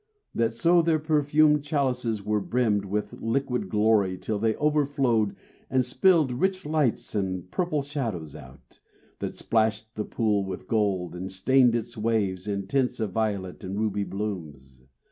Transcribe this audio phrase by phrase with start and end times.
[0.33, 5.35] That so their perfumed chalices were brimmed With liquid glory till they overflowed
[5.69, 8.79] And spilled rich lights and purple shadows out,
[9.19, 13.77] That splashed the pool with gold, and stained its waves In tints of violet and
[13.79, 14.81] ruby blooms.